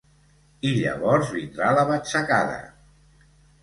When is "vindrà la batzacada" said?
1.35-2.61